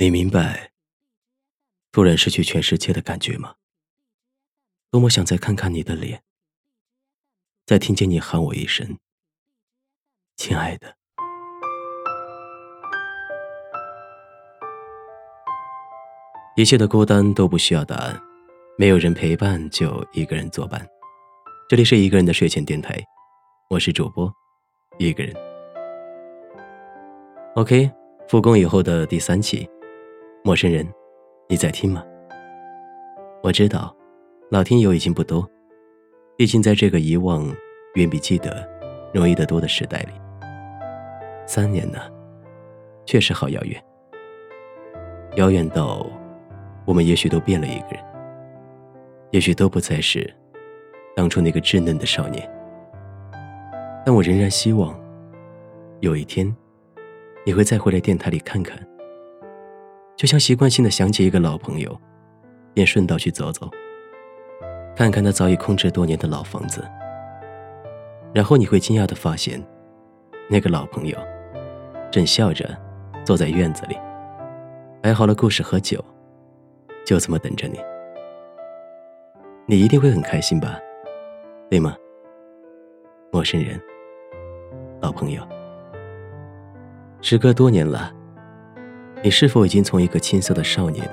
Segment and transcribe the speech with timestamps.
[0.00, 0.70] 你明白
[1.92, 3.56] 突然失去全世界的感觉吗？
[4.90, 6.22] 多么想再看看你的脸，
[7.66, 8.96] 再听见你喊我一声
[10.38, 10.96] “亲爱的”。
[16.56, 18.18] 一切的孤单都不需要答案，
[18.78, 20.88] 没有人陪伴就一个人作伴。
[21.68, 22.98] 这里是一个人的睡前电台，
[23.68, 24.32] 我是主播
[24.96, 25.36] 一个人。
[27.54, 27.92] OK，
[28.30, 29.68] 复工以后的第三期。
[30.42, 30.88] 陌生人，
[31.50, 32.02] 你在听吗？
[33.42, 33.94] 我知道，
[34.50, 35.46] 老听友已经不多，
[36.34, 37.54] 毕竟在这个遗忘
[37.94, 38.66] 远比记得
[39.12, 40.12] 容易得多的时代里，
[41.46, 41.98] 三年呢，
[43.04, 43.84] 确实好遥远，
[45.36, 46.06] 遥远到
[46.86, 48.02] 我们也许都变了一个人，
[49.32, 50.32] 也许都不再是
[51.14, 52.50] 当初那个稚嫩的少年，
[54.06, 54.98] 但我仍然希望
[56.00, 56.50] 有一天
[57.44, 58.89] 你会再回来电台里看看。
[60.20, 61.98] 就像习惯性的想起一个老朋友，
[62.74, 63.70] 便顺道去走走，
[64.94, 66.86] 看看那早已空置多年的老房子。
[68.34, 69.58] 然后你会惊讶的发现，
[70.46, 71.16] 那个老朋友
[72.10, 72.76] 正笑着
[73.24, 73.96] 坐在院子里，
[75.00, 76.04] 摆好了故事和酒，
[77.02, 77.80] 就这么等着你。
[79.64, 80.78] 你一定会很开心吧，
[81.70, 81.96] 对吗？
[83.32, 83.80] 陌生人，
[85.00, 85.42] 老朋友，
[87.22, 88.12] 时隔多年了。
[89.22, 91.06] 你是否已经从一个青涩的少年，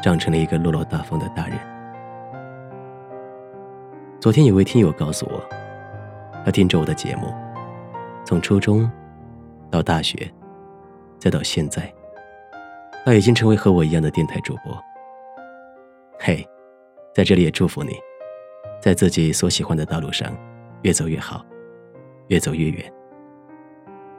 [0.00, 1.58] 长成了一个落落大方的大人？
[4.20, 5.42] 昨天有位听友告诉我，
[6.44, 7.34] 他听着我的节目，
[8.24, 8.88] 从初中
[9.68, 10.30] 到大学，
[11.18, 11.92] 再到现在，
[13.04, 14.80] 他已经成为和我一样的电台主播。
[16.20, 16.48] 嘿，
[17.12, 17.98] 在这里也祝福你，
[18.80, 20.32] 在自己所喜欢的道路上
[20.82, 21.44] 越走越好，
[22.28, 22.92] 越走越远。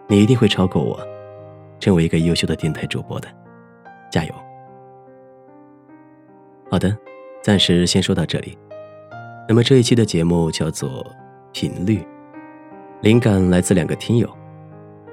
[0.08, 1.00] 你一定会超过我。
[1.80, 3.28] 成为一个优秀的电台主播的，
[4.12, 4.34] 加油！
[6.70, 6.96] 好的，
[7.42, 8.58] 暂时先说到这里。
[9.48, 11.06] 那么这一期的节目叫做
[11.54, 12.06] 频率，
[13.02, 14.30] 灵感来自两个听友。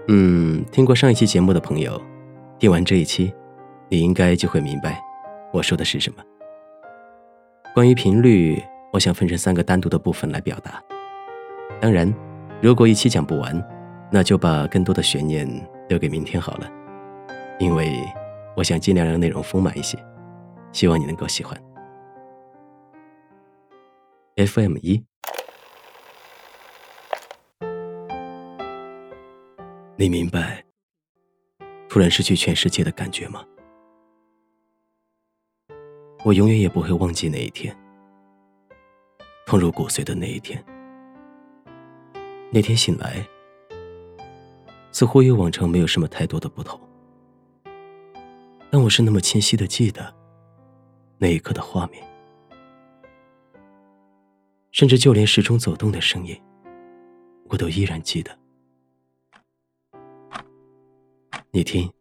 [0.08, 2.00] 嗯，听过上一期节目的朋友，
[2.58, 3.32] 听完这一期，
[3.88, 5.00] 你应该就会明白
[5.52, 6.22] 我说的是什么。
[7.72, 10.82] 关于频率，我想分成三个单独的部分来表达。
[11.80, 12.12] 当然，
[12.60, 13.64] 如果一期讲不完，
[14.14, 15.44] 那就把更多的悬念。
[15.88, 16.70] 留给明天好了，
[17.58, 17.98] 因为
[18.56, 19.98] 我想尽量让内容丰满一些，
[20.72, 21.60] 希望你能够喜欢。
[24.36, 25.04] FM 一，
[29.96, 30.64] 你明白
[31.88, 33.44] 突然失去全世界的感觉吗？
[36.24, 37.76] 我永远也不会忘记那一天，
[39.44, 40.64] 痛入骨髓的那一天。
[42.50, 43.22] 那天醒来。
[44.94, 46.80] 似乎与往常没有什么太多的不同，
[48.70, 50.14] 但我是那么清晰的记得
[51.18, 52.00] 那一刻的画面，
[54.70, 56.40] 甚至就连时钟走动的声音，
[57.48, 58.38] 我都依然记得。
[61.50, 61.92] 你听，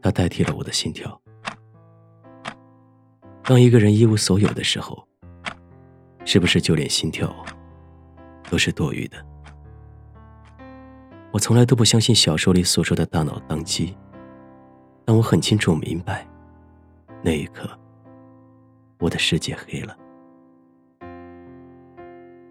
[0.00, 1.20] 它代替了我的心跳。
[3.42, 5.04] 当一个人一无所有的时候，
[6.24, 7.34] 是不是就连心跳
[8.48, 9.26] 都是多余的？
[11.36, 13.94] 我从来都不相信小说里所说的大脑宕机，
[15.04, 16.26] 但我很清楚明白，
[17.22, 17.68] 那一刻，
[18.98, 19.94] 我的世界黑了，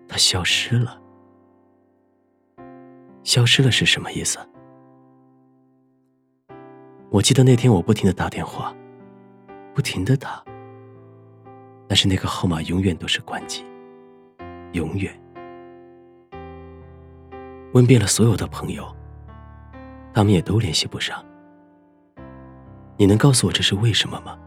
[0.07, 1.01] 它消失了。
[3.23, 4.37] 消失了是什么意思？
[7.09, 8.71] 我记得那天我不停的打电话，
[9.73, 10.45] 不停的打，
[11.87, 13.65] 但是那个号码永远都是关机，
[14.73, 15.24] 永远。
[17.75, 18.87] 问遍了所有的朋友，
[20.13, 21.21] 他们也都联系不上。
[22.95, 24.39] 你能告诉我这是为什么吗？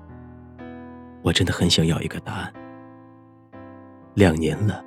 [1.23, 2.51] 我真的很想要一个答案。
[4.15, 4.83] 两年了，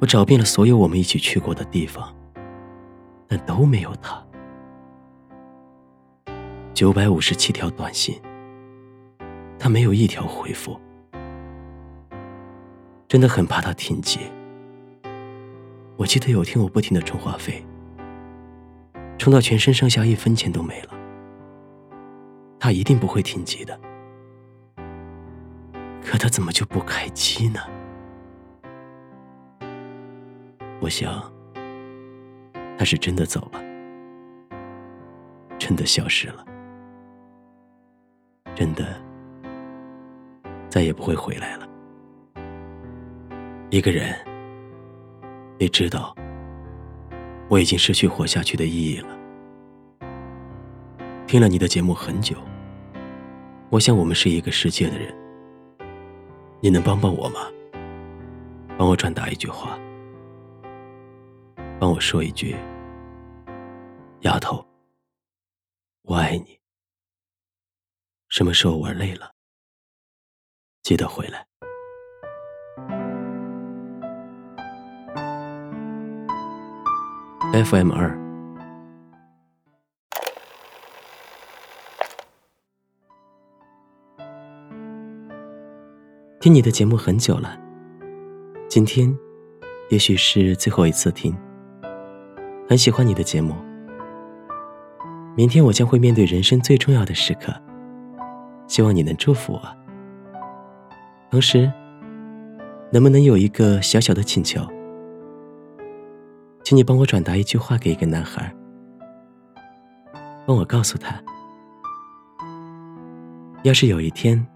[0.00, 2.14] 我找遍了所有我们一起去过的地方，
[3.26, 4.24] 但都没有他。
[6.72, 8.16] 九百五十七条短信，
[9.58, 10.78] 他没有一条回复，
[13.08, 14.20] 真的很怕他停机。
[15.98, 17.60] 我记得有天我不停的充话费，
[19.18, 20.94] 充到全身上下一分钱都没了。
[22.60, 23.76] 他一定不会停机的，
[26.00, 27.58] 可他怎么就不开机呢？
[30.80, 31.32] 我想，
[32.78, 33.60] 他是真的走了，
[35.58, 36.44] 真的消失了，
[38.54, 38.86] 真的
[40.68, 41.68] 再也不会回来了。
[43.70, 44.27] 一个人。
[45.60, 46.14] 你知道，
[47.48, 49.18] 我已经失去活下去的意义了。
[51.26, 52.36] 听了你的节目很久，
[53.68, 55.12] 我想我们是一个世界的人，
[56.60, 57.40] 你能帮帮我吗？
[58.78, 59.76] 帮我转达一句话，
[61.80, 62.54] 帮我说一句
[64.22, 64.64] ：“丫头，
[66.02, 66.56] 我爱你。”
[68.30, 69.32] 什么时候玩累了，
[70.84, 71.47] 记得回来。
[77.64, 78.16] FM 二。
[86.38, 87.58] 听你的节目很久了，
[88.68, 89.12] 今天
[89.90, 91.36] 也许是最后一次听。
[92.68, 93.56] 很喜欢你的节目，
[95.36, 97.52] 明天我将会面对人生最重要的时刻，
[98.68, 99.62] 希望你能祝福我。
[101.28, 101.68] 同时，
[102.92, 104.64] 能不能有一个小小的请求？
[106.68, 108.54] 请你帮我转达一句话给一个男孩，
[110.46, 111.18] 帮我告诉他，
[113.62, 114.46] 要是有一天。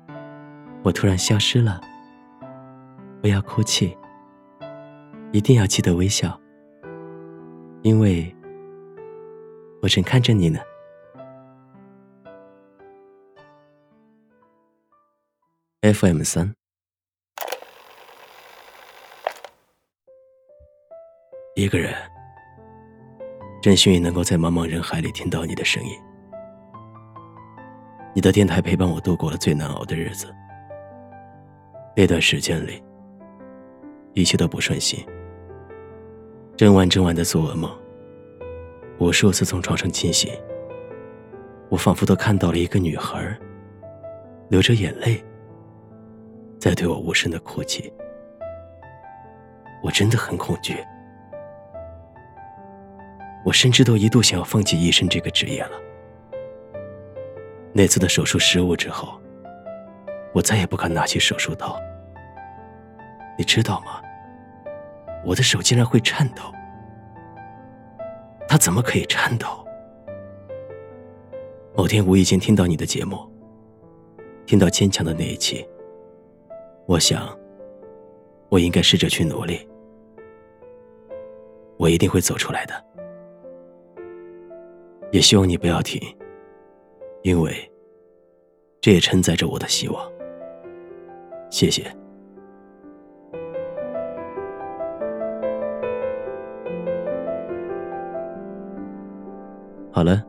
[0.83, 1.81] 我突然消失了，
[3.23, 3.97] 不要哭泣，
[5.33, 6.39] 一定要记得微笑，
[7.81, 8.37] 因为
[9.81, 10.61] 我正看着你呢。
[15.81, 16.55] FM 三，
[21.63, 21.95] 一个人，
[23.61, 25.97] 真幸运能够在茫茫人海里听到你的声音，
[28.13, 30.27] 你的电台陪伴我度过了最难熬的日子。
[31.95, 32.83] 那段时间里，
[34.13, 35.07] 一切都不顺心，
[36.57, 37.71] 整晚整晚的做噩梦，
[38.99, 40.33] 无数次从床上惊醒，
[41.69, 43.39] 我仿佛都看到了一个女孩，
[44.49, 45.23] 流着眼泪，
[46.59, 47.93] 在对我无声的哭泣。
[49.81, 50.75] 我真的很恐惧，
[53.45, 55.73] 我甚至都一度想要放弃医生这个职业了。
[57.73, 59.19] 那次的手术失误之后。
[60.35, 61.79] 我再也不敢拿起手术刀，
[63.37, 64.01] 你知道吗？
[65.27, 66.43] 我的手竟然会颤抖，
[68.49, 69.47] 他怎么可以颤抖？
[71.77, 73.31] 某天无意间听到你的节目，
[74.47, 75.69] 听到坚强的那一期，
[76.87, 77.39] 我想，
[78.49, 79.69] 我应该试着去努力，
[81.77, 82.85] 我一定会走出来的。
[85.13, 86.01] 也希望你不要停，
[87.23, 87.55] 因为
[88.81, 90.11] 这也承载着我的希望。
[91.51, 91.85] 谢谢。
[99.93, 100.25] 好了，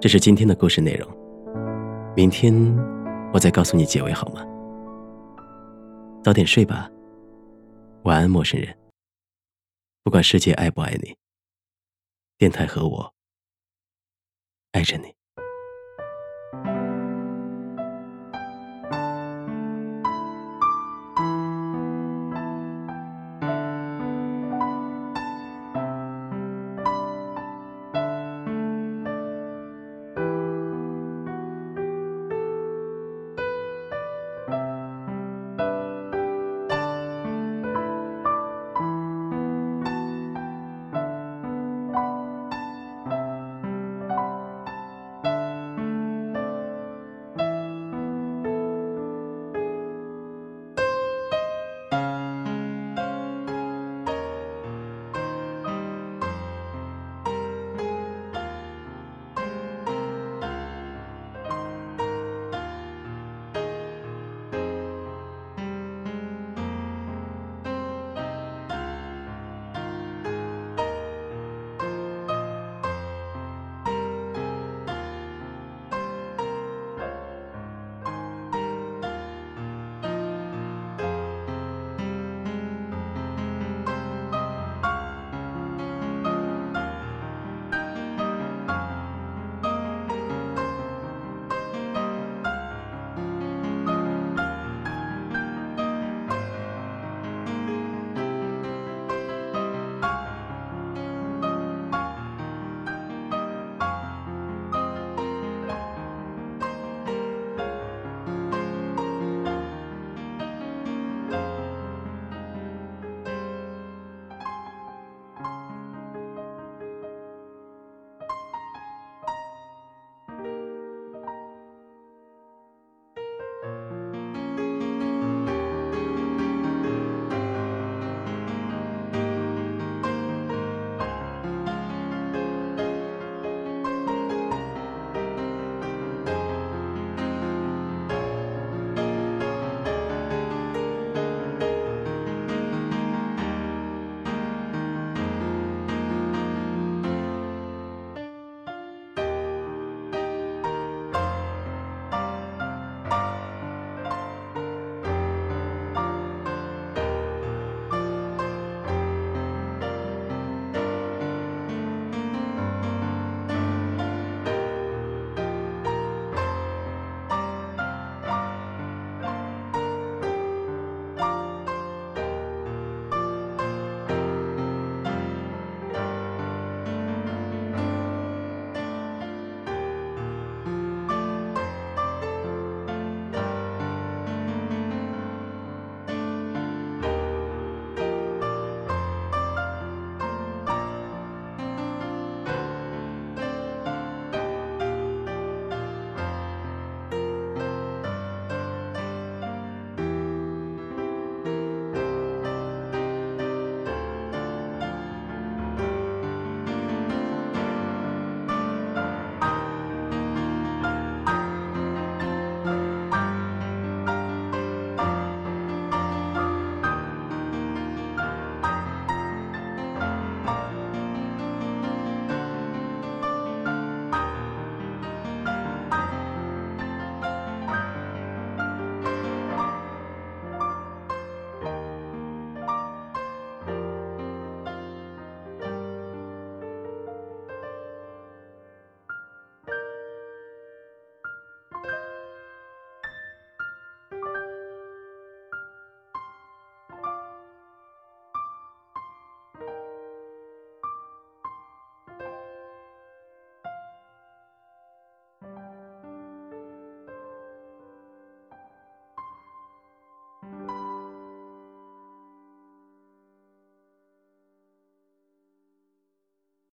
[0.00, 1.08] 这是今天的故事内容。
[2.16, 2.52] 明天
[3.32, 4.44] 我再告诉你结尾好吗？
[6.24, 6.90] 早点睡吧，
[8.02, 8.76] 晚安，陌生人。
[10.02, 11.14] 不管世界爱不爱你，
[12.36, 13.13] 电台和我
[14.74, 15.23] 爱着你。